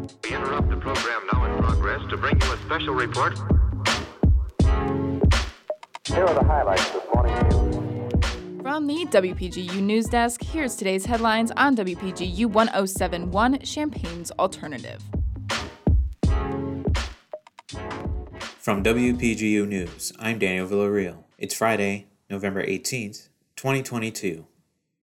[0.00, 3.38] We interrupt the program now in progress to bring you a special report.
[6.06, 8.62] Here are the highlights this morning's news.
[8.62, 15.02] From the WPGU News Desk, here's today's headlines on WPGU 1071 Champaign's Alternative.
[18.58, 21.24] From WPGU News, I'm Daniel Villarreal.
[21.36, 24.46] It's Friday, November 18th, 2022.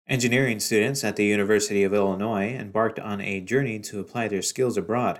[0.09, 4.77] Engineering students at the University of Illinois embarked on a journey to apply their skills
[4.77, 5.19] abroad.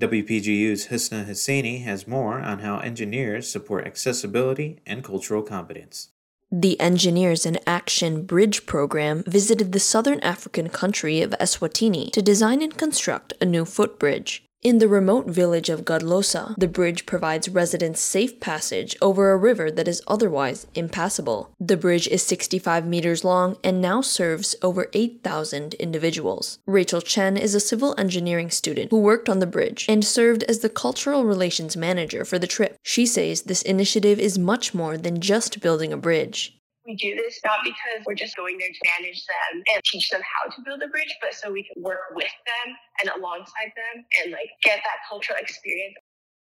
[0.00, 6.08] WPGU's Husna Husseini has more on how engineers support accessibility and cultural competence.
[6.50, 12.62] The Engineers in Action Bridge program visited the southern African country of Eswatini to design
[12.62, 14.44] and construct a new footbridge.
[14.62, 19.72] In the remote village of Godlosa, the bridge provides residents safe passage over a river
[19.72, 21.50] that is otherwise impassable.
[21.58, 26.60] The bridge is 65 meters long and now serves over 8,000 individuals.
[26.64, 30.60] Rachel Chen is a civil engineering student who worked on the bridge and served as
[30.60, 32.76] the cultural relations manager for the trip.
[32.84, 36.56] She says this initiative is much more than just building a bridge.
[36.86, 40.20] We do this not because we're just going there to manage them and teach them
[40.22, 44.04] how to build a bridge, but so we can work with them and alongside them
[44.22, 45.94] and like get that cultural experience.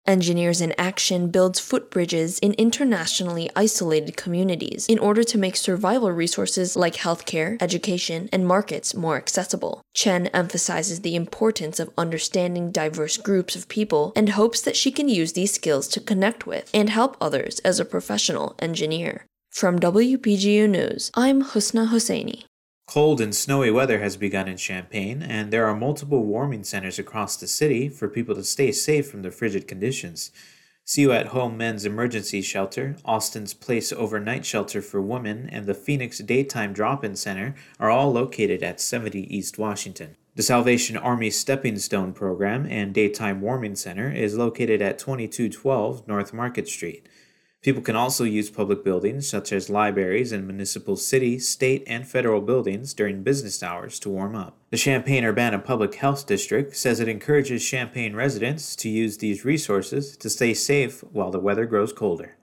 [0.06, 6.76] Engineers in Action builds footbridges in internationally isolated communities in order to make survival resources
[6.76, 9.80] like healthcare, education, and markets more accessible.
[9.94, 15.08] Chen emphasizes the importance of understanding diverse groups of people and hopes that she can
[15.08, 19.24] use these skills to connect with and help others as a professional engineer.
[19.54, 22.42] From WPGU News, I'm Husna Hosseini.
[22.88, 27.36] Cold and snowy weather has begun in Champaign, and there are multiple warming centers across
[27.36, 30.32] the city for people to stay safe from the frigid conditions.
[30.92, 36.18] CU at Home Men's Emergency Shelter, Austin's Place Overnight Shelter for Women, and the Phoenix
[36.18, 40.16] Daytime Drop In Center are all located at 70 East Washington.
[40.34, 46.32] The Salvation Army Stepping Stone Program and Daytime Warming Center is located at 2212 North
[46.32, 47.08] Market Street.
[47.64, 52.42] People can also use public buildings such as libraries and municipal city, state, and federal
[52.42, 54.58] buildings during business hours to warm up.
[54.70, 60.14] The Champaign Urbana Public Health District says it encourages Champaign residents to use these resources
[60.18, 62.36] to stay safe while the weather grows colder.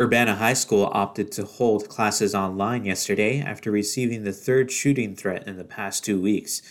[0.00, 5.48] Urbana High School opted to hold classes online yesterday after receiving the third shooting threat
[5.48, 6.62] in the past two weeks.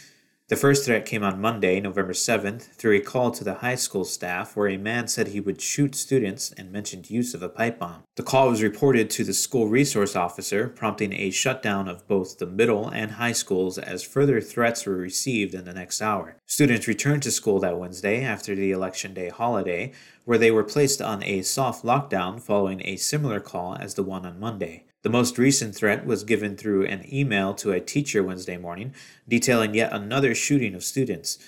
[0.50, 4.06] The first threat came on Monday, November 7th, through a call to the high school
[4.06, 7.80] staff where a man said he would shoot students and mentioned use of a pipe
[7.80, 8.04] bomb.
[8.16, 12.46] The call was reported to the school resource officer, prompting a shutdown of both the
[12.46, 16.38] middle and high schools as further threats were received in the next hour.
[16.46, 19.92] Students returned to school that Wednesday after the Election Day holiday,
[20.24, 24.26] where they were placed on a soft lockdown following a similar call as the one
[24.26, 24.86] on Monday.
[25.08, 28.94] The most recent threat was given through an email to a teacher Wednesday morning,
[29.26, 31.40] detailing yet another shooting of students.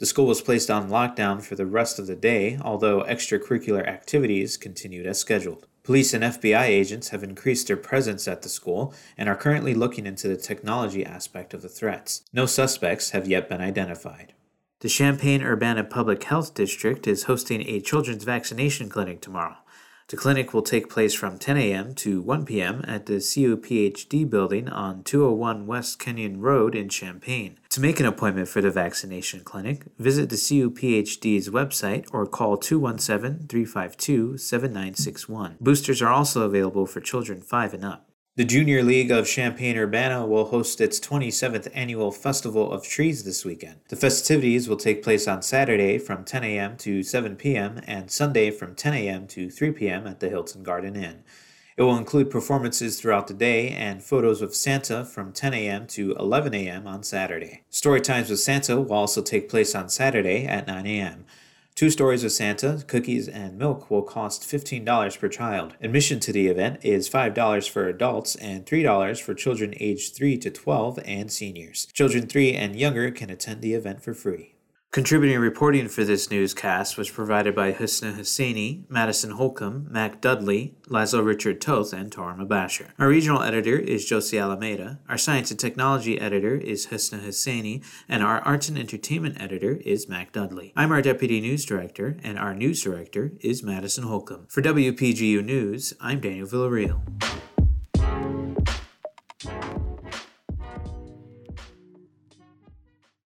[0.00, 4.56] The school was placed on lockdown for the rest of the day, although extracurricular activities
[4.56, 5.68] continued as scheduled.
[5.84, 10.06] Police and FBI agents have increased their presence at the school and are currently looking
[10.06, 12.24] into the technology aspect of the threats.
[12.32, 14.32] No suspects have yet been identified.
[14.80, 19.58] The Champaign Urbana Public Health District is hosting a children's vaccination clinic tomorrow.
[20.08, 21.94] The clinic will take place from 10 a.m.
[21.94, 22.84] to 1 p.m.
[22.86, 27.58] at the CUPHD building on 201 West Kenyon Road in Champaign.
[27.70, 33.48] To make an appointment for the vaccination clinic, visit the CUPHD's website or call 217
[33.48, 35.56] 352 7961.
[35.58, 38.10] Boosters are also available for children 5 and up.
[38.36, 43.44] The Junior League of Champaign Urbana will host its 27th annual Festival of Trees this
[43.44, 43.76] weekend.
[43.90, 46.76] The festivities will take place on Saturday from 10 a.m.
[46.78, 47.80] to 7 p.m.
[47.86, 49.28] and Sunday from 10 a.m.
[49.28, 50.08] to 3 p.m.
[50.08, 51.22] at the Hilton Garden Inn.
[51.76, 55.86] It will include performances throughout the day and photos of Santa from 10 a.m.
[55.86, 56.88] to 11 a.m.
[56.88, 57.62] on Saturday.
[57.70, 61.24] Story times with Santa will also take place on Saturday at 9 a.m.
[61.74, 65.74] Two stories of Santa, cookies, and milk will cost $15 per child.
[65.80, 70.52] Admission to the event is $5 for adults and $3 for children aged 3 to
[70.52, 71.86] 12 and seniors.
[71.92, 74.53] Children 3 and younger can attend the event for free.
[74.94, 81.26] Contributing reporting for this newscast was provided by Husna Husseini, Madison Holcomb, Mac Dudley, Laszlo
[81.26, 82.94] Richard Toth, and Tarma Basher.
[82.96, 85.00] Our regional editor is Josie Alameda.
[85.08, 90.08] Our science and technology editor is Husna Husseini, and our arts and entertainment editor is
[90.08, 90.72] Mac Dudley.
[90.76, 94.46] I'm our deputy news director, and our news director is Madison Holcomb.
[94.48, 97.33] For WPGU News, I'm Daniel Villarreal.